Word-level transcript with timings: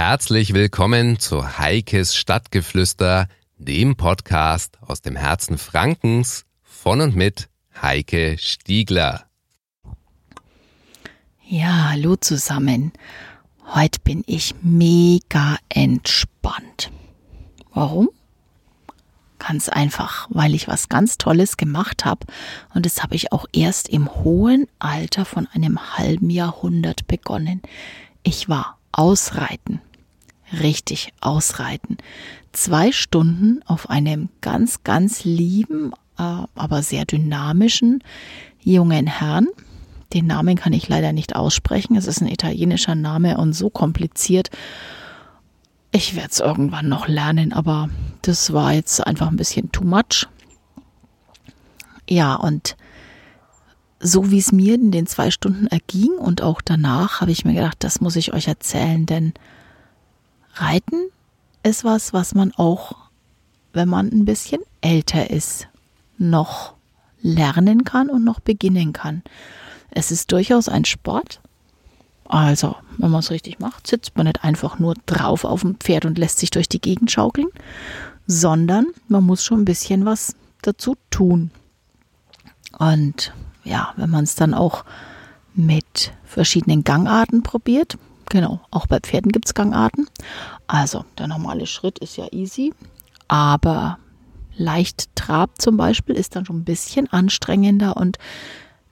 herzlich 0.00 0.54
willkommen 0.54 1.18
zu 1.18 1.58
Heikes 1.58 2.16
Stadtgeflüster, 2.16 3.28
dem 3.58 3.96
Podcast 3.96 4.78
aus 4.80 5.02
dem 5.02 5.14
Herzen 5.14 5.58
Frankens 5.58 6.46
von 6.62 7.02
und 7.02 7.16
mit 7.16 7.50
Heike 7.82 8.38
Stiegler. 8.38 9.26
Ja, 11.46 11.90
hallo 11.90 12.16
zusammen. 12.16 12.92
Heute 13.74 14.00
bin 14.00 14.24
ich 14.24 14.54
mega 14.62 15.58
entspannt. 15.68 16.90
Warum? 17.74 18.08
Ganz 19.38 19.68
einfach, 19.68 20.28
weil 20.30 20.54
ich 20.54 20.66
was 20.66 20.88
ganz 20.88 21.18
Tolles 21.18 21.58
gemacht 21.58 22.06
habe 22.06 22.26
und 22.72 22.86
das 22.86 23.02
habe 23.02 23.16
ich 23.16 23.32
auch 23.32 23.44
erst 23.52 23.90
im 23.90 24.08
hohen 24.14 24.66
Alter 24.78 25.26
von 25.26 25.46
einem 25.48 25.98
halben 25.98 26.30
Jahrhundert 26.30 27.06
begonnen. 27.06 27.60
Ich 28.22 28.48
war 28.48 28.78
ausreiten. 28.92 29.82
Richtig 30.52 31.12
ausreiten. 31.20 31.98
Zwei 32.52 32.92
Stunden 32.92 33.60
auf 33.66 33.88
einem 33.88 34.28
ganz, 34.40 34.82
ganz 34.82 35.24
lieben, 35.24 35.92
äh, 36.18 36.22
aber 36.54 36.82
sehr 36.82 37.04
dynamischen 37.04 38.02
jungen 38.60 39.06
Herrn. 39.06 39.46
Den 40.12 40.26
Namen 40.26 40.56
kann 40.56 40.72
ich 40.72 40.88
leider 40.88 41.12
nicht 41.12 41.36
aussprechen. 41.36 41.96
Es 41.96 42.06
ist 42.06 42.20
ein 42.20 42.28
italienischer 42.28 42.96
Name 42.96 43.38
und 43.38 43.52
so 43.52 43.70
kompliziert. 43.70 44.50
Ich 45.92 46.16
werde 46.16 46.30
es 46.30 46.40
irgendwann 46.40 46.88
noch 46.88 47.06
lernen, 47.06 47.52
aber 47.52 47.88
das 48.22 48.52
war 48.52 48.72
jetzt 48.72 49.06
einfach 49.06 49.28
ein 49.28 49.36
bisschen 49.36 49.70
too 49.70 49.84
much. 49.84 50.26
Ja, 52.08 52.34
und 52.34 52.76
so 54.00 54.30
wie 54.30 54.38
es 54.38 54.50
mir 54.50 54.74
in 54.74 54.90
den 54.90 55.06
zwei 55.06 55.30
Stunden 55.30 55.66
erging 55.66 56.12
und 56.12 56.42
auch 56.42 56.60
danach, 56.60 57.20
habe 57.20 57.30
ich 57.30 57.44
mir 57.44 57.54
gedacht, 57.54 57.76
das 57.80 58.00
muss 58.00 58.16
ich 58.16 58.32
euch 58.32 58.48
erzählen, 58.48 59.06
denn 59.06 59.32
Reiten 60.60 61.10
ist 61.62 61.84
was, 61.84 62.12
was 62.12 62.34
man 62.34 62.52
auch, 62.52 62.96
wenn 63.72 63.88
man 63.88 64.08
ein 64.08 64.24
bisschen 64.24 64.62
älter 64.80 65.30
ist, 65.30 65.68
noch 66.18 66.74
lernen 67.22 67.84
kann 67.84 68.10
und 68.10 68.24
noch 68.24 68.40
beginnen 68.40 68.92
kann. 68.92 69.22
Es 69.90 70.10
ist 70.10 70.32
durchaus 70.32 70.68
ein 70.68 70.84
Sport. 70.84 71.40
Also, 72.24 72.76
wenn 72.98 73.10
man 73.10 73.20
es 73.20 73.30
richtig 73.30 73.58
macht, 73.58 73.86
sitzt 73.86 74.16
man 74.16 74.26
nicht 74.26 74.44
einfach 74.44 74.78
nur 74.78 74.94
drauf 75.06 75.44
auf 75.44 75.62
dem 75.62 75.76
Pferd 75.76 76.04
und 76.04 76.18
lässt 76.18 76.38
sich 76.38 76.50
durch 76.50 76.68
die 76.68 76.80
Gegend 76.80 77.10
schaukeln, 77.10 77.48
sondern 78.26 78.86
man 79.08 79.24
muss 79.24 79.44
schon 79.44 79.62
ein 79.62 79.64
bisschen 79.64 80.04
was 80.04 80.36
dazu 80.62 80.96
tun. 81.10 81.50
Und 82.78 83.34
ja, 83.64 83.92
wenn 83.96 84.10
man 84.10 84.24
es 84.24 84.36
dann 84.36 84.54
auch 84.54 84.84
mit 85.54 86.12
verschiedenen 86.24 86.84
Gangarten 86.84 87.42
probiert, 87.42 87.98
genau, 88.30 88.60
auch 88.70 88.86
bei 88.86 89.00
Pferden 89.00 89.30
gibt 89.30 89.46
es 89.46 89.54
Gangarten. 89.54 90.06
Also 90.66 91.04
der 91.18 91.26
normale 91.26 91.66
Schritt 91.66 91.98
ist 91.98 92.16
ja 92.16 92.26
easy, 92.32 92.72
aber 93.28 93.98
leicht 94.56 95.14
Trab 95.14 95.60
zum 95.60 95.76
Beispiel 95.76 96.14
ist 96.14 96.34
dann 96.34 96.46
schon 96.46 96.60
ein 96.60 96.64
bisschen 96.64 97.12
anstrengender 97.12 97.98
und 97.98 98.18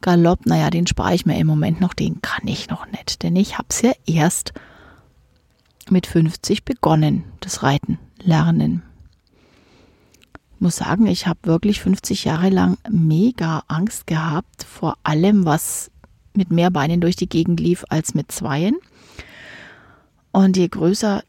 Galopp, 0.03 0.45
naja, 0.45 0.69
den 0.69 0.87
spare 0.87 1.15
ich 1.15 1.25
mir 1.25 1.39
im 1.39 1.47
Moment 1.47 1.81
noch, 1.81 1.95
den 1.95 2.21
kann 2.21 2.47
ich 2.47 2.69
noch 2.69 2.87
nicht, 2.87 3.23
denn 3.23 3.35
ich 3.35 3.57
habe 3.57 3.69
es 3.71 3.81
ja 3.83 3.93
erst 4.05 4.53
mit 5.89 6.07
50 6.07 6.65
begonnen, 6.67 7.25
das 7.41 7.63
Reiten, 7.63 7.99
Lernen 8.23 8.83
muss 10.61 10.77
sagen, 10.77 11.07
ich 11.07 11.27
habe 11.27 11.39
wirklich 11.45 11.81
50 11.81 12.25
Jahre 12.25 12.51
lang 12.51 12.79
mega 12.91 13.63
Angst 13.69 14.07
gehabt 14.07 14.65
vor 14.65 14.97
allem, 15.03 15.45
was 15.45 15.91
mit 16.35 16.51
mehr 16.51 16.71
Beinen 16.71 17.01
durch 17.01 17.17
die 17.17 17.29
Gegend 17.29 17.61
lief 17.61 17.85
als 17.89 18.15
mit 18.15 18.31
zweien. 18.33 18.77
Und 20.33 20.57
je 20.57 20.69
größer 20.69 21.23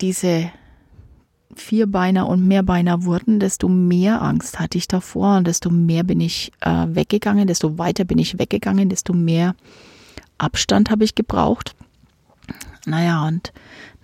diese 0.00 0.50
Vierbeiner 1.54 2.28
und 2.28 2.46
Mehrbeiner 2.46 3.04
wurden, 3.04 3.38
desto 3.38 3.68
mehr 3.68 4.22
Angst 4.22 4.58
hatte 4.58 4.78
ich 4.78 4.88
davor 4.88 5.36
und 5.36 5.46
desto 5.46 5.70
mehr 5.70 6.02
bin 6.02 6.20
ich 6.20 6.52
äh, 6.60 6.86
weggegangen, 6.88 7.46
desto 7.46 7.78
weiter 7.78 8.04
bin 8.04 8.18
ich 8.18 8.38
weggegangen, 8.38 8.88
desto 8.88 9.12
mehr 9.12 9.54
Abstand 10.38 10.90
habe 10.90 11.04
ich 11.04 11.14
gebraucht. 11.14 11.74
Naja, 12.86 13.26
und 13.26 13.52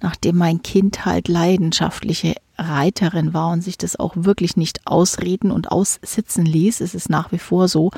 nachdem 0.00 0.36
mein 0.36 0.62
Kind 0.62 1.04
halt 1.04 1.26
leidenschaftliche 1.28 2.34
Reiterin 2.56 3.34
war 3.34 3.50
und 3.50 3.62
sich 3.62 3.78
das 3.78 3.98
auch 3.98 4.12
wirklich 4.14 4.56
nicht 4.56 4.86
ausreden 4.86 5.50
und 5.50 5.70
aussitzen 5.70 6.44
ließ, 6.44 6.80
es 6.80 6.94
ist 6.94 7.08
nach 7.08 7.32
wie 7.32 7.38
vor 7.38 7.68
so, 7.68 7.90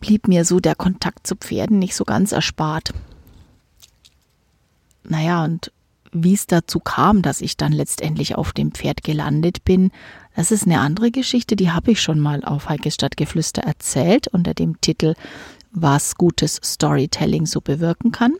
blieb 0.00 0.28
mir 0.28 0.44
so 0.44 0.60
der 0.60 0.74
Kontakt 0.74 1.26
zu 1.26 1.36
Pferden 1.36 1.78
nicht 1.78 1.94
so 1.94 2.04
ganz 2.04 2.32
erspart. 2.32 2.92
Naja, 5.04 5.44
und 5.44 5.72
wie 6.12 6.34
es 6.34 6.46
dazu 6.46 6.80
kam, 6.80 7.22
dass 7.22 7.40
ich 7.40 7.56
dann 7.56 7.72
letztendlich 7.72 8.36
auf 8.36 8.52
dem 8.52 8.72
Pferd 8.72 9.02
gelandet 9.02 9.64
bin, 9.64 9.90
das 10.36 10.50
ist 10.50 10.64
eine 10.64 10.80
andere 10.80 11.10
Geschichte, 11.10 11.56
die 11.56 11.70
habe 11.70 11.92
ich 11.92 12.00
schon 12.00 12.18
mal 12.18 12.44
auf 12.44 12.68
Heikes 12.68 12.94
Stadtgeflüster 12.94 13.62
erzählt 13.62 14.28
unter 14.28 14.54
dem 14.54 14.80
Titel 14.80 15.14
Was 15.72 16.16
gutes 16.16 16.60
Storytelling 16.62 17.46
so 17.46 17.60
bewirken 17.60 18.12
kann. 18.12 18.34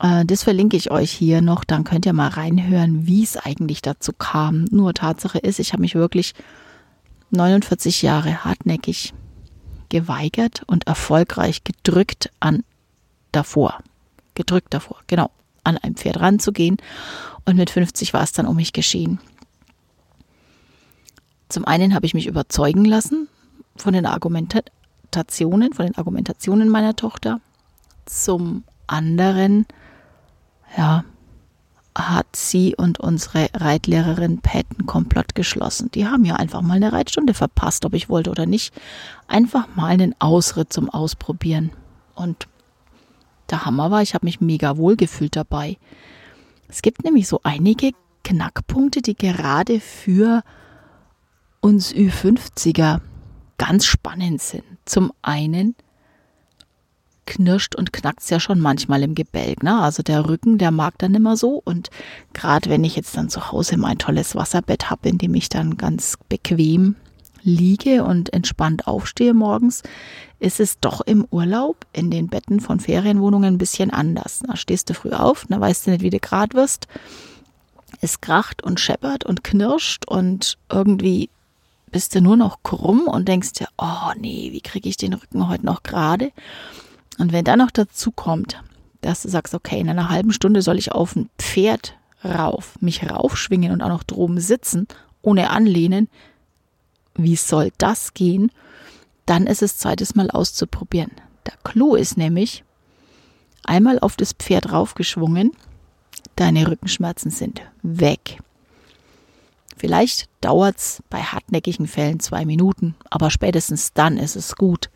Äh, 0.00 0.24
das 0.24 0.42
verlinke 0.42 0.76
ich 0.76 0.90
euch 0.90 1.12
hier 1.12 1.40
noch, 1.40 1.64
dann 1.64 1.84
könnt 1.84 2.06
ihr 2.06 2.12
mal 2.12 2.28
reinhören, 2.28 3.06
wie 3.06 3.22
es 3.22 3.36
eigentlich 3.36 3.82
dazu 3.82 4.12
kam. 4.12 4.64
Nur 4.70 4.94
Tatsache 4.94 5.38
ist, 5.38 5.60
ich 5.60 5.72
habe 5.72 5.82
mich 5.82 5.94
wirklich 5.94 6.34
49 7.30 8.02
Jahre 8.02 8.44
hartnäckig 8.44 9.14
geweigert 9.88 10.62
und 10.66 10.86
erfolgreich 10.86 11.64
gedrückt 11.64 12.30
an 12.40 12.64
davor. 13.32 13.78
Gedrückt 14.34 14.74
davor, 14.74 14.98
genau, 15.06 15.30
an 15.64 15.78
ein 15.78 15.94
Pferd 15.94 16.20
ranzugehen. 16.20 16.76
Und 17.44 17.56
mit 17.56 17.70
50 17.70 18.12
war 18.12 18.22
es 18.22 18.32
dann 18.32 18.46
um 18.46 18.56
mich 18.56 18.72
geschehen. 18.72 19.20
Zum 21.48 21.64
einen 21.64 21.94
habe 21.94 22.06
ich 22.06 22.14
mich 22.14 22.26
überzeugen 22.26 22.84
lassen 22.84 23.28
von 23.76 23.92
den 23.92 24.06
Argumentationen, 24.06 25.72
von 25.72 25.86
den 25.86 25.96
Argumentationen 25.96 26.68
meiner 26.68 26.96
Tochter. 26.96 27.40
Zum 28.04 28.64
anderen 28.86 29.66
ja, 30.76 31.04
hat 31.96 32.36
sie 32.36 32.76
und 32.76 33.00
unsere 33.00 33.48
Reitlehrerin 33.54 34.40
Pat 34.40 34.66
einen 34.76 34.86
Komplott 34.86 35.34
geschlossen. 35.34 35.90
Die 35.92 36.06
haben 36.06 36.24
ja 36.24 36.36
einfach 36.36 36.60
mal 36.60 36.74
eine 36.74 36.92
Reitstunde 36.92 37.32
verpasst, 37.32 37.84
ob 37.86 37.94
ich 37.94 38.08
wollte 38.08 38.30
oder 38.30 38.44
nicht. 38.44 38.74
Einfach 39.28 39.66
mal 39.76 39.86
einen 39.86 40.14
Ausritt 40.18 40.72
zum 40.72 40.90
Ausprobieren. 40.90 41.70
Und 42.14 42.48
der 43.50 43.64
Hammer 43.64 43.90
war, 43.90 44.02
ich 44.02 44.14
habe 44.14 44.26
mich 44.26 44.40
mega 44.40 44.76
wohl 44.76 44.96
gefühlt 44.96 45.36
dabei. 45.36 45.78
Es 46.68 46.82
gibt 46.82 47.02
nämlich 47.02 47.28
so 47.28 47.40
einige 47.44 47.92
Knackpunkte, 48.24 49.00
die 49.00 49.16
gerade 49.16 49.80
für 49.80 50.42
uns 51.60 51.94
Ü50er 51.94 53.00
ganz 53.56 53.86
spannend 53.86 54.42
sind. 54.42 54.64
Zum 54.84 55.12
einen 55.22 55.74
knirscht 57.26 57.74
und 57.74 57.92
knackt 57.92 58.28
ja 58.30 58.40
schon 58.40 58.60
manchmal 58.60 59.02
im 59.02 59.14
Gebälk. 59.14 59.62
Ne? 59.62 59.80
Also 59.80 60.02
der 60.02 60.28
Rücken, 60.28 60.58
der 60.58 60.70
mag 60.70 60.94
dann 60.98 61.14
immer 61.14 61.36
so. 61.36 61.60
Und 61.64 61.90
gerade 62.32 62.70
wenn 62.70 62.84
ich 62.84 62.96
jetzt 62.96 63.16
dann 63.16 63.28
zu 63.28 63.52
Hause 63.52 63.76
mein 63.76 63.98
tolles 63.98 64.34
Wasserbett 64.34 64.90
habe, 64.90 65.08
in 65.08 65.18
dem 65.18 65.34
ich 65.34 65.48
dann 65.48 65.76
ganz 65.76 66.16
bequem 66.28 66.96
liege 67.42 68.04
und 68.04 68.32
entspannt 68.32 68.86
aufstehe 68.86 69.32
morgens, 69.32 69.82
ist 70.38 70.60
es 70.60 70.80
doch 70.80 71.00
im 71.00 71.26
Urlaub 71.30 71.86
in 71.92 72.10
den 72.10 72.28
Betten 72.28 72.60
von 72.60 72.80
Ferienwohnungen 72.80 73.54
ein 73.54 73.58
bisschen 73.58 73.90
anders. 73.90 74.40
Da 74.46 74.56
stehst 74.56 74.90
du 74.90 74.94
früh 74.94 75.12
auf, 75.12 75.46
da 75.48 75.60
weißt 75.60 75.86
du 75.86 75.90
nicht, 75.92 76.02
wie 76.02 76.10
du 76.10 76.18
grad 76.18 76.54
wirst. 76.54 76.88
Es 78.00 78.20
kracht 78.20 78.62
und 78.62 78.80
scheppert 78.80 79.24
und 79.24 79.44
knirscht 79.44 80.06
und 80.06 80.58
irgendwie 80.70 81.30
bist 81.92 82.14
du 82.14 82.20
nur 82.20 82.36
noch 82.36 82.62
krumm 82.62 83.02
und 83.06 83.28
denkst 83.28 83.52
dir, 83.52 83.68
oh 83.78 84.12
nee, 84.18 84.50
wie 84.52 84.60
kriege 84.60 84.88
ich 84.88 84.96
den 84.96 85.14
Rücken 85.14 85.48
heute 85.48 85.64
noch 85.64 85.82
gerade? 85.82 86.32
Und 87.18 87.32
wenn 87.32 87.44
dann 87.44 87.58
noch 87.58 87.70
dazu 87.70 88.10
kommt, 88.10 88.62
dass 89.00 89.22
du 89.22 89.28
sagst, 89.28 89.54
okay, 89.54 89.80
in 89.80 89.88
einer 89.88 90.08
halben 90.08 90.32
Stunde 90.32 90.62
soll 90.62 90.78
ich 90.78 90.92
auf 90.92 91.16
ein 91.16 91.30
Pferd 91.38 91.96
rauf, 92.24 92.76
mich 92.80 93.08
raufschwingen 93.08 93.72
und 93.72 93.82
auch 93.82 93.88
noch 93.88 94.02
droben 94.02 94.40
sitzen, 94.40 94.88
ohne 95.22 95.50
anlehnen, 95.50 96.08
wie 97.14 97.36
soll 97.36 97.72
das 97.78 98.14
gehen? 98.14 98.50
Dann 99.24 99.46
ist 99.46 99.62
es 99.62 99.78
Zeit, 99.78 100.00
es 100.00 100.14
mal 100.14 100.30
auszuprobieren. 100.30 101.12
Der 101.46 101.54
Clou 101.64 101.94
ist 101.94 102.16
nämlich, 102.16 102.64
einmal 103.64 103.98
auf 103.98 104.16
das 104.16 104.32
Pferd 104.32 104.72
raufgeschwungen, 104.72 105.52
deine 106.36 106.68
Rückenschmerzen 106.68 107.30
sind 107.30 107.62
weg. 107.82 108.38
Vielleicht 109.76 110.28
dauert 110.40 110.78
es 110.78 111.02
bei 111.10 111.22
hartnäckigen 111.22 111.86
Fällen 111.86 112.20
zwei 112.20 112.44
Minuten, 112.44 112.94
aber 113.10 113.30
spätestens 113.30 113.92
dann 113.92 114.16
ist 114.16 114.36
es 114.36 114.56
gut 114.56 114.90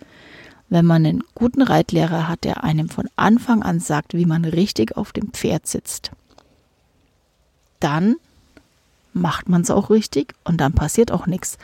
wenn 0.71 0.87
man 0.87 1.05
einen 1.05 1.25
guten 1.35 1.63
Reitlehrer 1.63 2.29
hat, 2.29 2.45
der 2.45 2.65
einem 2.65 2.89
von 2.89 3.09
Anfang 3.17 3.63
an 3.63 3.81
sagt, 3.81 4.15
wie 4.15 4.25
man 4.25 4.45
richtig 4.45 4.97
auf 4.97 5.13
dem 5.13 5.33
Pferd 5.33 5.67
sitzt, 5.67 6.13
dann 7.81 8.17
macht 9.13 9.49
man 9.49 9.63
es 9.63 9.71
auch 9.71 9.91
richtig 9.91 10.35
und 10.45 10.59
dann 10.61 10.73
passiert 10.73 11.11
auch 11.11 11.27
nichts. 11.27 11.59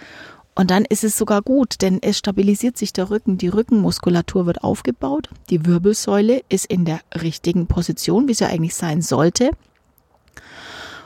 Und 0.57 0.71
dann 0.71 0.85
ist 0.85 1.05
es 1.05 1.17
sogar 1.17 1.43
gut, 1.43 1.83
denn 1.83 2.03
es 2.03 2.19
stabilisiert 2.19 2.77
sich 2.79 2.93
der 2.93 3.11
Rücken, 3.11 3.39
die 3.39 3.49
Rückenmuskulatur 3.49 4.47
wird 4.47 4.65
aufgebaut, 4.65 5.29
die 5.51 5.67
Wirbelsäule 5.67 6.43
ist 6.49 6.67
in 6.67 6.85
der 6.85 7.01
richtigen 7.15 7.67
Position, 7.67 8.27
wie 8.27 8.35
sie 8.35 8.47
eigentlich 8.47 8.75
sein 8.75 9.03
sollte. 9.03 9.51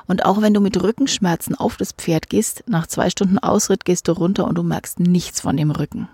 Und 0.06 0.24
auch 0.24 0.40
wenn 0.40 0.54
du 0.54 0.60
mit 0.60 0.80
Rückenschmerzen 0.80 1.54
auf 1.54 1.76
das 1.76 1.92
Pferd 1.92 2.30
gehst, 2.30 2.64
nach 2.66 2.86
zwei 2.86 3.10
Stunden 3.10 3.38
Ausritt 3.38 3.84
gehst 3.84 4.08
du 4.08 4.12
runter 4.12 4.46
und 4.46 4.56
du 4.56 4.62
merkst 4.62 5.00
nichts 5.00 5.40
von 5.40 5.56
dem 5.56 5.70
Rücken. 5.70 6.08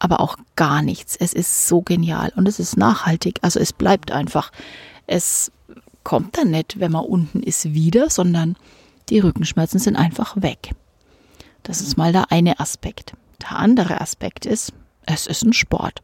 Aber 0.00 0.20
auch 0.20 0.36
gar 0.56 0.82
nichts. 0.82 1.14
Es 1.14 1.32
ist 1.32 1.68
so 1.68 1.82
genial 1.82 2.32
und 2.34 2.48
es 2.48 2.58
ist 2.58 2.76
nachhaltig. 2.76 3.38
Also 3.42 3.60
es 3.60 3.72
bleibt 3.72 4.10
einfach. 4.10 4.50
Es 5.06 5.52
kommt 6.02 6.36
dann 6.36 6.50
nicht, 6.50 6.80
wenn 6.80 6.90
man 6.90 7.04
unten 7.04 7.42
ist, 7.42 7.72
wieder, 7.72 8.10
sondern 8.10 8.56
die 9.08 9.20
Rückenschmerzen 9.20 9.78
sind 9.78 9.96
einfach 9.96 10.40
weg. 10.40 10.72
Das 11.62 11.80
ist 11.80 11.96
mal 11.96 12.12
der 12.12 12.32
eine 12.32 12.58
Aspekt. 12.58 13.12
Der 13.42 13.56
andere 13.56 14.00
Aspekt 14.00 14.46
ist, 14.46 14.72
es 15.06 15.26
ist 15.26 15.44
ein 15.44 15.52
Sport. 15.52 16.02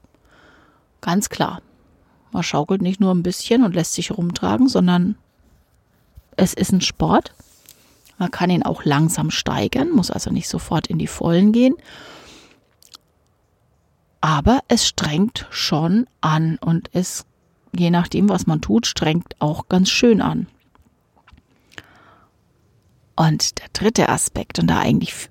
Ganz 1.01 1.29
klar. 1.29 1.63
Man 2.33 2.43
schaukelt 2.43 2.83
nicht 2.83 3.01
nur 3.01 3.15
ein 3.15 3.23
bisschen 3.23 3.65
und 3.65 3.75
lässt 3.75 3.95
sich 3.95 4.11
rumtragen, 4.11 4.69
sondern 4.69 5.17
es 6.37 6.53
ist 6.53 6.73
ein 6.73 6.81
Sport. 6.81 7.33
Man 8.19 8.31
kann 8.31 8.51
ihn 8.51 8.63
auch 8.63 8.85
langsam 8.85 9.31
steigern, 9.31 9.91
muss 9.91 10.11
also 10.11 10.31
nicht 10.31 10.49
sofort 10.49 10.87
in 10.87 10.99
die 10.99 11.07
Vollen 11.07 11.53
gehen. 11.53 11.75
Aber 14.27 14.59
es 14.67 14.85
strengt 14.85 15.47
schon 15.51 16.09
an 16.21 16.59
und 16.61 16.91
es, 16.93 17.27
je 17.73 17.91
nachdem, 17.91 18.29
was 18.29 18.49
man 18.49 18.61
tut, 18.61 18.85
strengt 18.85 19.41
auch 19.41 19.69
ganz 19.69 19.89
schön 19.89 20.21
an. 20.21 20.49
Und 23.15 23.61
der 23.61 23.69
dritte 23.73 24.09
Aspekt 24.09 24.59
und 24.59 24.67
der 24.67 24.81
eigentlich 24.81 25.29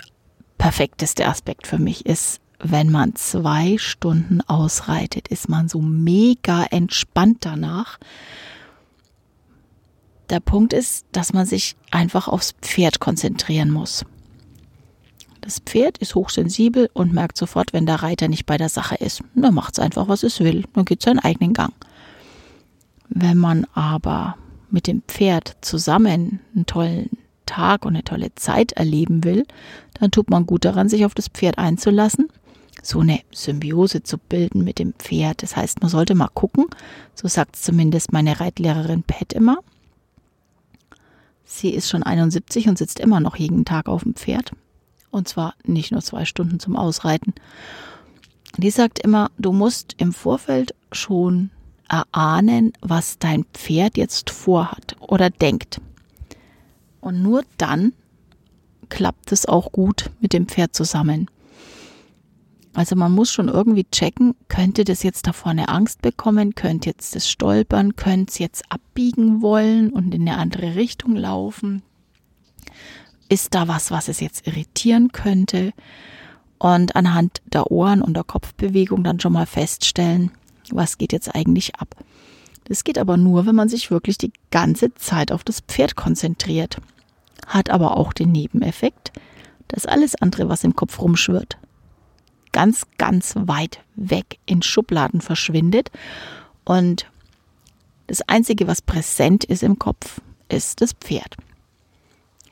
perfekteste 0.57 1.27
Aspekt 1.27 1.68
für 1.68 1.77
mich 1.77 2.06
ist, 2.06 2.39
wenn 2.59 2.89
man 2.89 3.15
zwei 3.15 3.77
Stunden 3.77 4.39
ausreitet, 4.39 5.27
ist 5.27 5.50
man 5.50 5.68
so 5.68 5.81
mega 5.81 6.63
entspannt 6.63 7.39
danach. 7.41 8.00
Der 10.30 10.39
Punkt 10.39 10.71
ist, 10.71 11.06
dass 11.12 11.33
man 11.33 11.45
sich 11.45 11.75
einfach 11.91 12.30
aufs 12.30 12.53
Pferd 12.62 13.01
konzentrieren 13.01 13.71
muss. 13.71 14.06
Das 15.45 15.59
Pferd 15.59 16.00
ist 16.00 16.15
hochsensibel 16.15 16.89
und 16.94 17.13
merkt 17.13 17.38
sofort, 17.38 17.71
wenn 17.71 17.86
der 17.86 18.01
Reiter 18.01 18.27
nicht 18.27 18.47
bei 18.47 18.57
der 18.57 18.68
Sache 18.68 18.95
ist. 18.95 19.24
Dann 19.36 19.53
macht 19.53 19.74
es 19.74 19.80
einfach, 19.80 20.07
was 20.07 20.24
es 20.24 20.39
will. 20.39 20.65
Dann 20.74 20.86
geht 20.86 21.03
seinen 21.03 21.19
eigenen 21.19 21.53
Gang. 21.53 21.71
Wenn 23.09 23.38
man 23.38 23.68
aber 23.75 24.38
mit 24.71 24.88
dem 24.88 25.03
Pferd 25.03 25.56
zusammen 25.62 26.39
einen 26.56 26.65
tollen 26.65 27.12
Tag 27.45 27.86
und 27.86 27.94
eine 27.94 28.03
tolle 28.03 28.33
Zeit 28.33 28.71
erleben 28.71 29.24
will, 29.24 29.45
dann 30.00 30.09
tut 30.09 30.31
man 30.31 30.47
gut 30.47 30.65
daran, 30.65 30.89
sich 30.89 31.06
auf 31.06 31.13
das 31.13 31.27
Pferd 31.27 31.59
einzulassen, 31.59 32.27
so 32.81 33.01
eine 33.01 33.19
Symbiose 33.31 34.01
zu 34.01 34.18
bilden 34.18 34.63
mit 34.63 34.80
dem 34.80 34.94
Pferd. 34.94 35.44
Das 35.44 35.56
heißt, 35.56 35.81
man 35.81 35.91
sollte 35.91 36.15
mal 36.15 36.30
gucken, 36.33 36.65
so 37.13 37.27
sagt 37.27 37.56
zumindest 37.56 38.12
meine 38.12 38.39
Reitlehrerin 38.39 39.03
Pat 39.03 39.31
immer. 39.31 39.59
Sie 41.44 41.69
ist 41.69 41.88
schon 41.88 42.01
71 42.01 42.68
und 42.68 42.80
sitzt 42.80 43.00
immer 43.00 43.19
noch 43.19 43.36
jeden 43.36 43.63
Tag 43.63 43.88
auf 43.88 44.01
dem 44.01 44.15
Pferd. 44.15 44.51
Und 45.15 45.29
zwar 45.29 45.56
nicht 45.63 45.94
nur 45.94 46.01
zwei 46.01 46.25
Stunden 46.25 46.59
zum 46.59 46.75
Ausreiten. 46.75 47.33
Die 48.57 48.69
sagt 48.69 49.00
immer, 49.00 49.31
du 49.38 49.53
musst 49.53 49.95
im 49.97 50.12
Vorfeld 50.12 50.75
schon 50.91 51.51
erahnen, 51.88 52.73
was 52.81 53.17
dein 53.17 53.45
Pferd 53.53 53.95
jetzt 53.95 54.29
vorhat 54.29 54.97
oder 55.00 55.29
denkt. 55.29 55.79
Und 57.00 57.23
nur 57.23 57.44
dann 57.57 57.94
klappt 58.89 59.31
es 59.31 59.45
auch 59.45 59.71
gut 59.71 60.12
mit 60.19 60.33
dem 60.33 60.50
Pferd 60.50 60.75
zusammen. 60.75 61.29
Also 62.73 62.97
man 62.97 63.13
muss 63.13 63.31
schon 63.31 63.47
irgendwie 63.47 63.85
checken, 63.89 64.35
könnte 64.50 64.83
das 64.83 65.01
jetzt 65.01 65.27
da 65.27 65.31
vorne 65.31 65.69
Angst 65.69 66.01
bekommen, 66.01 66.56
könnte 66.56 66.89
jetzt 66.89 67.15
das 67.15 67.29
stolpern, 67.29 67.95
könnte 67.95 68.31
es 68.31 68.39
jetzt 68.39 68.69
abbiegen 68.69 69.41
wollen 69.41 69.91
und 69.91 70.13
in 70.13 70.27
eine 70.27 70.38
andere 70.38 70.75
Richtung 70.75 71.15
laufen. 71.15 71.83
Ist 73.30 73.56
da 73.56 73.68
was, 73.68 73.92
was 73.92 74.07
es 74.07 74.19
jetzt 74.19 74.48
irritieren 74.48 75.12
könnte? 75.12 75.74
Und 76.57 76.95
anhand 76.95 77.42
der 77.45 77.72
Ohren 77.72 78.01
und 78.01 78.13
der 78.13 78.24
Kopfbewegung 78.24 79.04
dann 79.04 79.19
schon 79.19 79.33
mal 79.33 79.45
feststellen, 79.45 80.31
was 80.72 80.98
geht 80.98 81.12
jetzt 81.12 81.33
eigentlich 81.36 81.75
ab. 81.75 81.95
Das 82.66 82.83
geht 82.83 82.98
aber 82.98 83.18
nur, 83.18 83.45
wenn 83.45 83.56
man 83.56 83.69
sich 83.69 83.92
wirklich 83.92 84.18
die 84.18 84.31
ganze 84.51 84.94
Zeit 84.95 85.31
auf 85.31 85.44
das 85.44 85.60
Pferd 85.60 85.95
konzentriert 85.95 86.77
hat 87.45 87.69
aber 87.69 87.98
auch 87.98 88.13
den 88.13 88.31
Nebeneffekt, 88.31 89.12
dass 89.68 89.86
alles 89.86 90.16
andere, 90.16 90.50
was 90.50 90.63
im 90.63 90.75
Kopf 90.75 91.00
rumschwirrt, 91.00 91.57
ganz, 92.51 92.86
ganz 92.98 93.36
weit 93.36 93.80
weg 93.95 94.39
in 94.45 94.62
Schubladen 94.62 95.22
verschwindet. 95.22 95.92
Und 96.63 97.07
das 98.07 98.22
Einzige, 98.22 98.68
was 98.68 98.81
präsent 98.81 99.44
ist 99.44 99.63
im 99.63 99.80
Kopf, 99.80 100.22
ist 100.50 100.81
das 100.81 100.94
Pferd. 100.94 101.36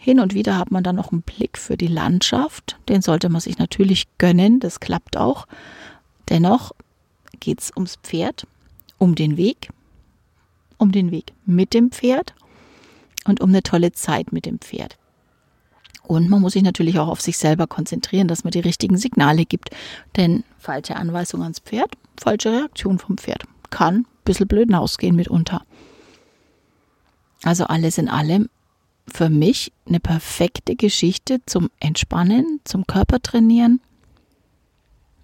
Hin 0.03 0.19
und 0.19 0.33
wieder 0.33 0.57
hat 0.57 0.69
man 0.69 0.83
dann 0.83 0.97
noch 0.97 1.13
einen 1.13 1.21
Blick 1.21 1.57
für 1.57 1.77
die 1.77 1.87
Landschaft. 1.87 2.77
Den 2.89 3.01
sollte 3.01 3.29
man 3.29 3.39
sich 3.39 3.57
natürlich 3.57 4.03
gönnen, 4.17 4.59
das 4.59 4.81
klappt 4.81 5.15
auch. 5.15 5.47
Dennoch 6.27 6.73
geht 7.39 7.61
es 7.61 7.71
ums 7.73 7.95
Pferd, 8.03 8.45
um 8.97 9.15
den 9.15 9.37
Weg, 9.37 9.69
um 10.77 10.91
den 10.91 11.11
Weg 11.11 11.31
mit 11.45 11.73
dem 11.73 11.89
Pferd 11.89 12.35
und 13.23 13.39
um 13.39 13.47
eine 13.47 13.63
tolle 13.63 13.93
Zeit 13.93 14.33
mit 14.33 14.45
dem 14.45 14.59
Pferd. 14.59 14.97
Und 16.01 16.29
man 16.29 16.41
muss 16.41 16.51
sich 16.51 16.63
natürlich 16.63 16.99
auch 16.99 17.07
auf 17.07 17.21
sich 17.21 17.37
selber 17.37 17.65
konzentrieren, 17.65 18.27
dass 18.27 18.43
man 18.43 18.51
die 18.51 18.59
richtigen 18.59 18.97
Signale 18.97 19.45
gibt. 19.45 19.69
Denn 20.17 20.43
falsche 20.59 20.97
Anweisung 20.97 21.43
ans 21.43 21.59
Pferd, 21.59 21.93
falsche 22.19 22.51
Reaktion 22.51 22.99
vom 22.99 23.17
Pferd. 23.17 23.45
Kann 23.69 23.99
ein 23.99 24.05
bisschen 24.25 24.49
blöd 24.49 24.73
ausgehen 24.73 25.15
mitunter. 25.15 25.63
Also 27.43 27.63
alles 27.63 27.97
in 27.97 28.09
allem 28.09 28.49
für 29.07 29.29
mich 29.29 29.71
eine 29.87 29.99
perfekte 29.99 30.75
Geschichte 30.75 31.41
zum 31.45 31.69
Entspannen, 31.79 32.59
zum 32.63 32.87
Körpertrainieren. 32.87 33.81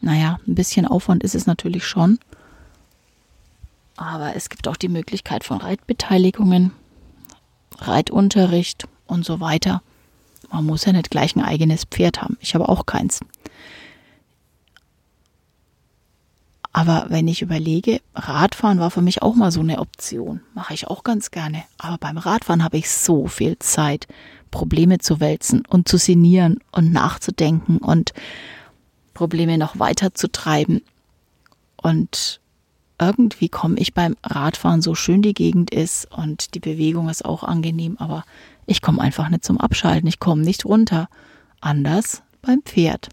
Naja, 0.02 0.40
ein 0.48 0.56
bisschen 0.56 0.86
Aufwand 0.86 1.24
ist 1.24 1.36
es 1.36 1.46
natürlich 1.46 1.86
schon. 1.86 2.20
Aber 3.98 4.36
es 4.36 4.50
gibt 4.50 4.68
auch 4.68 4.78
die 4.78 4.90
Möglichkeit 4.90 5.44
von 5.44 5.58
Reitbeteiligungen. 5.58 6.72
Reitunterricht 7.78 8.88
und 9.08 9.26
so 9.26 9.40
weiter. 9.40 9.82
Man 10.52 10.66
muss 10.66 10.86
ja 10.86 10.94
nicht 10.94 11.12
gleich 11.12 11.36
ein 11.36 11.44
eigenes 11.44 11.86
Pferd 11.86 12.22
haben. 12.22 12.38
Ich 12.42 12.56
habe 12.56 12.70
auch 12.70 12.86
keins. 12.86 13.20
Aber 16.80 17.08
wenn 17.10 17.28
ich 17.28 17.42
überlege, 17.42 18.00
Radfahren 18.16 18.80
war 18.80 18.90
für 18.90 19.02
mich 19.02 19.22
auch 19.22 19.36
mal 19.36 19.52
so 19.52 19.60
eine 19.60 19.80
Option. 19.80 20.40
Mache 20.54 20.74
ich 20.74 20.88
auch 20.88 21.04
ganz 21.04 21.30
gerne. 21.30 21.66
Aber 21.78 21.98
beim 21.98 22.18
Radfahren 22.18 22.64
habe 22.64 22.78
ich 22.78 22.90
so 22.90 23.28
viel 23.28 23.60
Zeit, 23.60 24.08
Probleme 24.50 25.00
zu 25.00 25.20
wälzen 25.20 25.66
und 25.68 25.90
zu 25.90 25.98
sinnieren 25.98 26.62
und 26.72 26.94
nachzudenken 26.94 27.80
und 27.80 28.14
Probleme 29.14 29.58
noch 29.58 29.78
weiter 29.78 30.14
zu 30.14 30.32
treiben. 30.32 30.82
Und 31.76 32.40
irgendwie 32.98 33.50
komme 33.50 33.78
ich 33.78 33.94
beim 33.94 34.16
Radfahren 34.24 34.82
so 34.82 34.96
schön 34.96 35.22
die 35.22 35.34
Gegend 35.34 35.72
ist 35.72 36.10
und 36.10 36.56
die 36.56 36.62
Bewegung 36.62 37.10
ist 37.10 37.26
auch 37.26 37.44
angenehm, 37.44 37.98
aber 38.00 38.24
ich 38.68 38.82
komme 38.82 39.02
einfach 39.02 39.28
nicht 39.28 39.44
zum 39.44 39.58
Abschalten, 39.58 40.08
ich 40.08 40.20
komme 40.20 40.44
nicht 40.44 40.64
runter. 40.64 41.10
Anders 41.60 42.24
beim 42.42 42.62
Pferd. 42.62 43.10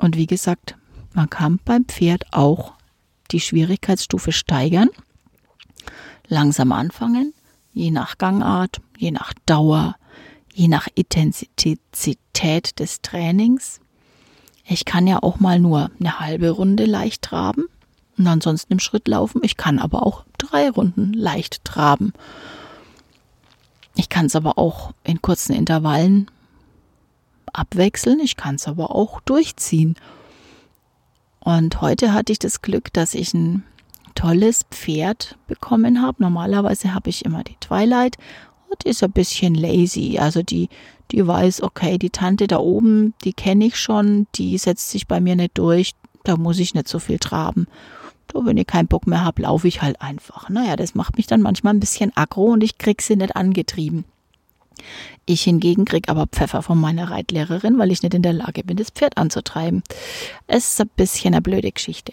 Und 0.00 0.16
wie 0.16 0.26
gesagt, 0.26 0.76
man 1.14 1.28
kann 1.28 1.60
beim 1.64 1.84
Pferd 1.84 2.32
auch 2.32 2.74
die 3.30 3.40
Schwierigkeitsstufe 3.40 4.32
steigern, 4.32 4.88
langsam 6.28 6.72
anfangen, 6.72 7.34
je 7.72 7.90
nach 7.90 8.18
Gangart, 8.18 8.80
je 8.98 9.10
nach 9.10 9.32
Dauer, 9.46 9.96
je 10.52 10.68
nach 10.68 10.88
Intensität 10.94 11.80
des 12.78 13.02
Trainings 13.02 13.80
ich 14.72 14.84
kann 14.84 15.08
ja 15.08 15.20
auch 15.20 15.40
mal 15.40 15.58
nur 15.58 15.90
eine 15.98 16.20
halbe 16.20 16.50
Runde 16.50 16.84
leicht 16.84 17.22
traben 17.22 17.64
und 18.16 18.26
ansonsten 18.28 18.74
im 18.74 18.78
Schritt 18.78 19.08
laufen. 19.08 19.40
Ich 19.42 19.56
kann 19.56 19.80
aber 19.80 20.06
auch 20.06 20.24
drei 20.38 20.70
Runden 20.70 21.12
leicht 21.12 21.64
traben. 21.64 22.12
Ich 23.96 24.08
kann 24.08 24.26
es 24.26 24.36
aber 24.36 24.58
auch 24.58 24.92
in 25.02 25.20
kurzen 25.20 25.54
Intervallen 25.54 26.30
abwechseln. 27.52 28.20
Ich 28.20 28.36
kann 28.36 28.56
es 28.56 28.66
aber 28.66 28.94
auch 28.94 29.20
durchziehen. 29.20 29.96
Und 31.40 31.80
heute 31.80 32.12
hatte 32.12 32.32
ich 32.32 32.38
das 32.38 32.62
Glück, 32.62 32.92
dass 32.92 33.14
ich 33.14 33.32
ein 33.34 33.64
tolles 34.14 34.64
Pferd 34.70 35.38
bekommen 35.46 36.02
habe. 36.02 36.22
Normalerweise 36.22 36.92
habe 36.94 37.10
ich 37.10 37.24
immer 37.24 37.42
die 37.44 37.56
Twilight 37.60 38.16
und 38.68 38.84
die 38.84 38.90
ist 38.90 39.02
ein 39.02 39.12
bisschen 39.12 39.54
lazy. 39.54 40.18
Also 40.18 40.42
die 40.42 40.68
die 41.10 41.26
weiß, 41.26 41.62
okay, 41.62 41.98
die 41.98 42.10
Tante 42.10 42.46
da 42.46 42.58
oben, 42.58 43.14
die 43.24 43.32
kenne 43.32 43.66
ich 43.66 43.76
schon, 43.76 44.26
die 44.34 44.56
setzt 44.58 44.90
sich 44.90 45.06
bei 45.06 45.20
mir 45.20 45.36
nicht 45.36 45.58
durch, 45.58 45.94
da 46.24 46.36
muss 46.36 46.58
ich 46.58 46.74
nicht 46.74 46.88
so 46.88 46.98
viel 46.98 47.18
traben. 47.18 47.66
Da, 48.28 48.44
wenn 48.44 48.56
ich 48.56 48.66
keinen 48.66 48.86
Bock 48.86 49.06
mehr 49.06 49.24
habe, 49.24 49.42
laufe 49.42 49.66
ich 49.66 49.82
halt 49.82 50.00
einfach. 50.00 50.48
Naja, 50.48 50.76
das 50.76 50.94
macht 50.94 51.16
mich 51.16 51.26
dann 51.26 51.42
manchmal 51.42 51.74
ein 51.74 51.80
bisschen 51.80 52.12
aggro 52.14 52.52
und 52.52 52.62
ich 52.62 52.78
krieg 52.78 53.02
sie 53.02 53.16
nicht 53.16 53.34
angetrieben. 53.34 54.04
Ich 55.26 55.42
hingegen 55.42 55.84
krieg 55.84 56.08
aber 56.08 56.26
Pfeffer 56.26 56.62
von 56.62 56.80
meiner 56.80 57.10
Reitlehrerin, 57.10 57.78
weil 57.78 57.92
ich 57.92 58.02
nicht 58.02 58.14
in 58.14 58.22
der 58.22 58.32
Lage 58.32 58.64
bin, 58.64 58.76
das 58.76 58.90
Pferd 58.90 59.16
anzutreiben. 59.16 59.82
Es 60.46 60.72
ist 60.72 60.80
ein 60.80 60.90
bisschen 60.96 61.34
eine 61.34 61.42
blöde 61.42 61.70
Geschichte. 61.70 62.12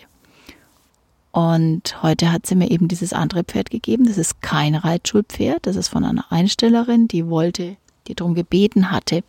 Und 1.31 2.01
heute 2.01 2.31
hat 2.31 2.47
sie 2.47 2.55
mir 2.55 2.71
eben 2.71 2.87
dieses 2.87 3.13
andere 3.13 3.43
Pferd 3.43 3.69
gegeben. 3.69 4.07
Das 4.07 4.17
ist 4.17 4.41
kein 4.41 4.73
Reitschulpferd. 4.73 5.67
Das 5.67 5.75
ist 5.75 5.89
von 5.89 6.03
einer 6.03 6.31
Einstellerin, 6.31 7.07
die 7.07 7.27
wollte, 7.27 7.77
die 8.07 8.15
darum 8.15 8.33
gebeten 8.33 8.89
hatte, 8.89 9.23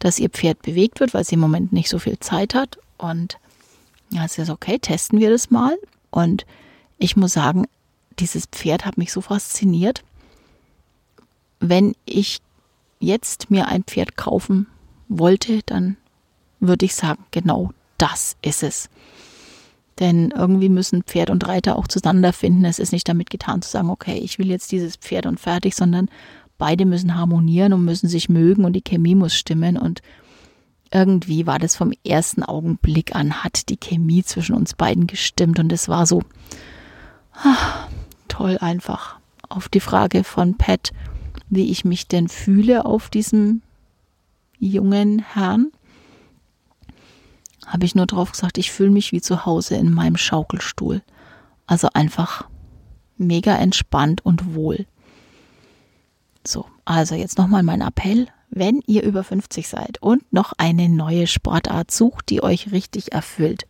dass 0.00 0.18
ihr 0.18 0.30
Pferd 0.30 0.62
bewegt 0.62 0.98
wird, 0.98 1.14
weil 1.14 1.24
sie 1.24 1.34
im 1.34 1.40
Moment 1.40 1.72
nicht 1.72 1.90
so 1.90 1.98
viel 1.98 2.18
Zeit 2.18 2.54
hat. 2.54 2.78
Und 2.96 3.38
ja, 4.10 4.26
sie 4.26 4.42
ist 4.42 4.50
okay, 4.50 4.78
testen 4.78 5.20
wir 5.20 5.30
das 5.30 5.50
mal. 5.50 5.76
Und 6.10 6.44
ich 6.98 7.16
muss 7.16 7.34
sagen, 7.34 7.66
dieses 8.18 8.46
Pferd 8.46 8.84
hat 8.84 8.98
mich 8.98 9.12
so 9.12 9.20
fasziniert. 9.20 10.02
Wenn 11.60 11.94
ich 12.04 12.40
jetzt 13.00 13.50
mir 13.50 13.68
ein 13.68 13.84
Pferd 13.84 14.16
kaufen 14.16 14.66
wollte, 15.08 15.60
dann 15.66 15.96
würde 16.60 16.84
ich 16.84 16.94
sagen, 16.94 17.24
genau 17.30 17.72
das 17.96 18.36
ist 18.42 18.62
es. 18.62 18.88
Denn 19.98 20.30
irgendwie 20.30 20.68
müssen 20.68 21.02
Pferd 21.02 21.30
und 21.30 21.46
Reiter 21.48 21.76
auch 21.76 21.88
zueinander 21.88 22.32
finden. 22.32 22.64
Es 22.64 22.78
ist 22.78 22.92
nicht 22.92 23.08
damit 23.08 23.30
getan 23.30 23.62
zu 23.62 23.70
sagen, 23.70 23.90
okay, 23.90 24.18
ich 24.18 24.38
will 24.38 24.48
jetzt 24.48 24.70
dieses 24.70 24.96
Pferd 24.96 25.26
und 25.26 25.40
fertig, 25.40 25.74
sondern 25.74 26.08
beide 26.56 26.84
müssen 26.84 27.16
harmonieren 27.16 27.72
und 27.72 27.84
müssen 27.84 28.08
sich 28.08 28.28
mögen 28.28 28.64
und 28.64 28.74
die 28.74 28.82
Chemie 28.82 29.16
muss 29.16 29.34
stimmen. 29.34 29.76
Und 29.76 30.02
irgendwie 30.92 31.46
war 31.46 31.58
das 31.58 31.74
vom 31.74 31.92
ersten 32.06 32.44
Augenblick 32.44 33.14
an, 33.14 33.42
hat 33.42 33.68
die 33.68 33.76
Chemie 33.76 34.22
zwischen 34.22 34.54
uns 34.54 34.74
beiden 34.74 35.08
gestimmt. 35.08 35.58
Und 35.58 35.72
es 35.72 35.88
war 35.88 36.06
so 36.06 36.22
ach, 37.32 37.88
toll 38.28 38.58
einfach. 38.60 39.18
Auf 39.48 39.68
die 39.68 39.80
Frage 39.80 40.24
von 40.24 40.56
Pat, 40.58 40.92
wie 41.50 41.70
ich 41.70 41.84
mich 41.84 42.08
denn 42.08 42.28
fühle 42.28 42.84
auf 42.84 43.10
diesem 43.10 43.62
jungen 44.58 45.20
Herrn, 45.20 45.72
habe 47.66 47.84
ich 47.84 47.94
nur 47.94 48.06
drauf 48.06 48.32
gesagt, 48.32 48.58
ich 48.58 48.72
fühle 48.72 48.90
mich 48.90 49.12
wie 49.12 49.20
zu 49.20 49.44
Hause 49.44 49.76
in 49.76 49.92
meinem 49.92 50.16
Schaukelstuhl. 50.16 51.02
Also 51.66 51.88
einfach 51.92 52.48
mega 53.18 53.54
entspannt 53.56 54.24
und 54.24 54.54
wohl. 54.54 54.86
So, 56.46 56.64
also 56.84 57.14
jetzt 57.14 57.36
nochmal 57.36 57.62
mein 57.62 57.82
Appell. 57.82 58.28
Wenn 58.50 58.80
ihr 58.86 59.02
über 59.02 59.22
50 59.22 59.68
seid 59.68 60.00
und 60.00 60.32
noch 60.32 60.54
eine 60.56 60.88
neue 60.88 61.26
Sportart 61.26 61.90
sucht, 61.90 62.30
die 62.30 62.42
euch 62.42 62.72
richtig 62.72 63.12
erfüllt 63.12 63.66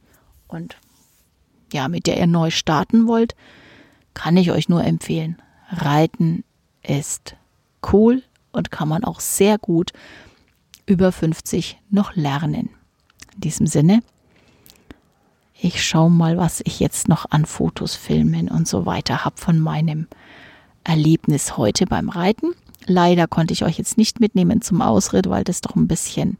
und 0.46 0.76
ja, 1.72 1.88
mit 1.88 2.06
der 2.06 2.18
ihr 2.18 2.28
neu 2.28 2.50
starten 2.50 3.08
wollt, 3.08 3.34
kann 4.14 4.36
ich 4.36 4.52
euch 4.52 4.68
nur 4.68 4.84
empfehlen. 4.84 5.42
Reiten 5.70 6.44
ist 6.82 7.34
cool 7.92 8.22
und 8.52 8.70
kann 8.70 8.88
man 8.88 9.04
auch 9.04 9.20
sehr 9.20 9.58
gut 9.58 9.92
über 10.86 11.12
50 11.12 11.78
noch 11.90 12.14
lernen. 12.16 12.70
In 13.34 13.40
diesem 13.40 13.66
Sinne, 13.66 14.00
ich 15.60 15.84
schaue 15.84 16.10
mal, 16.10 16.36
was 16.36 16.60
ich 16.64 16.80
jetzt 16.80 17.08
noch 17.08 17.26
an 17.30 17.44
Fotos, 17.44 17.94
Filmen 17.94 18.48
und 18.48 18.68
so 18.68 18.86
weiter 18.86 19.24
habe 19.24 19.36
von 19.36 19.58
meinem 19.58 20.06
Erlebnis 20.84 21.56
heute 21.56 21.84
beim 21.86 22.08
Reiten. 22.08 22.54
Leider 22.86 23.26
konnte 23.26 23.52
ich 23.52 23.64
euch 23.64 23.76
jetzt 23.76 23.98
nicht 23.98 24.20
mitnehmen 24.20 24.62
zum 24.62 24.80
Ausritt, 24.80 25.28
weil 25.28 25.44
das 25.44 25.60
doch 25.60 25.76
ein 25.76 25.88
bisschen 25.88 26.38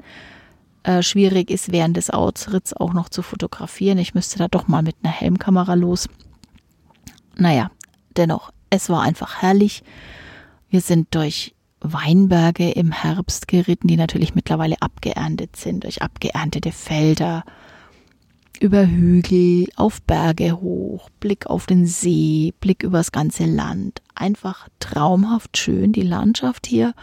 äh, 0.84 1.02
schwierig 1.02 1.50
ist, 1.50 1.72
während 1.72 1.96
des 1.96 2.10
Ausritts 2.10 2.72
auch 2.72 2.92
noch 2.92 3.08
zu 3.08 3.22
fotografieren. 3.22 3.98
Ich 3.98 4.14
müsste 4.14 4.38
da 4.38 4.48
doch 4.48 4.68
mal 4.68 4.82
mit 4.82 4.96
einer 5.02 5.12
Helmkamera 5.12 5.74
los. 5.74 6.08
Naja, 7.36 7.70
dennoch, 8.16 8.52
es 8.70 8.88
war 8.88 9.02
einfach 9.02 9.42
herrlich. 9.42 9.82
Wir 10.70 10.80
sind 10.80 11.14
durch 11.14 11.54
Weinberge 11.80 12.70
im 12.70 12.92
Herbst 12.92 13.48
geritten, 13.48 13.88
die 13.88 13.96
natürlich 13.96 14.34
mittlerweile 14.34 14.80
abgeerntet 14.80 15.56
sind, 15.56 15.84
durch 15.84 16.02
abgeerntete 16.02 16.72
Felder, 16.72 17.44
über 18.60 18.86
Hügel, 18.86 19.68
auf 19.76 20.02
Berge 20.02 20.60
hoch, 20.60 21.10
Blick 21.20 21.46
auf 21.46 21.66
den 21.66 21.86
See, 21.86 22.52
Blick 22.60 22.82
übers 22.82 23.12
ganze 23.12 23.44
Land. 23.44 24.02
Einfach 24.14 24.68
traumhaft 24.80 25.56
schön, 25.56 25.92
die 25.92 26.02
Landschaft 26.02 26.66
hier 26.66 26.94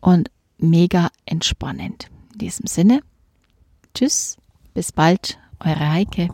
und 0.00 0.30
mega 0.58 1.08
entspannend. 1.26 2.08
In 2.32 2.38
diesem 2.38 2.66
Sinne, 2.66 3.00
tschüss, 3.94 4.38
bis 4.72 4.92
bald, 4.92 5.38
eure 5.60 5.92
Heike. 5.92 6.30